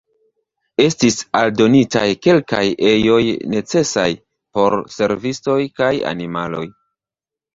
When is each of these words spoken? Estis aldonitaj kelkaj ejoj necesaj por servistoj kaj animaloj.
Estis 0.83 1.17
aldonitaj 1.41 2.05
kelkaj 2.27 2.61
ejoj 2.93 3.19
necesaj 3.53 4.07
por 4.59 4.77
servistoj 4.97 5.59
kaj 5.81 5.93
animaloj. 6.13 6.65